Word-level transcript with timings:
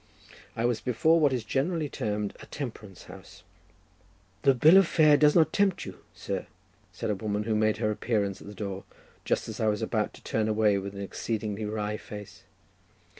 I 0.55 0.65
was 0.65 0.81
before 0.81 1.19
what 1.19 1.31
is 1.31 1.43
generally 1.43 1.87
termed 1.87 2.35
a 2.41 2.47
temperance 2.47 3.03
house. 3.03 3.43
"The 4.41 4.55
bill 4.55 4.77
of 4.77 4.87
fare 4.87 5.15
does 5.15 5.35
not 5.35 5.53
tempt 5.53 5.85
you, 5.85 5.99
sir," 6.11 6.47
said 6.91 7.11
a 7.11 7.15
woman, 7.15 7.43
who 7.43 7.53
made 7.53 7.77
her 7.77 7.91
appearance 7.91 8.41
at 8.41 8.47
the 8.47 8.55
door, 8.55 8.83
just 9.25 9.47
as 9.47 9.59
I 9.59 9.67
was 9.67 9.83
about 9.83 10.15
to 10.15 10.23
turn 10.23 10.47
away 10.47 10.79
with 10.79 10.95
an 10.95 11.01
exceedingly 11.01 11.65
wry 11.65 11.97
face. 11.97 12.45